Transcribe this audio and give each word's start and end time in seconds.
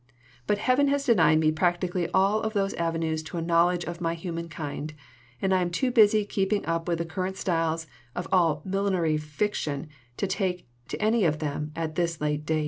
But 0.47 0.57
Heaven 0.57 0.87
has 0.87 1.05
denied 1.05 1.39
me 1.39 1.51
prac 1.51 1.79
tically 1.79 2.09
all 2.11 2.41
of 2.41 2.53
these 2.55 2.73
avenues 2.73 3.21
to 3.21 3.37
a 3.37 3.41
knowledge 3.43 3.83
of 3.85 4.01
my 4.01 4.15
humankind, 4.15 4.93
and 5.43 5.53
I 5.53 5.61
am 5.61 5.69
too 5.69 5.91
busy 5.91 6.25
keeping 6.25 6.65
up 6.65 6.87
with 6.87 6.97
the 6.97 7.05
current 7.05 7.37
styles 7.37 7.85
of 8.15 8.27
all 8.31 8.63
millinery 8.65 9.17
fiction 9.17 9.89
to 10.17 10.25
take 10.25 10.67
to 10.87 10.99
any 10.99 11.23
of 11.23 11.37
them 11.37 11.71
at 11.75 11.93
this 11.93 12.19
late 12.19 12.47
day. 12.47 12.59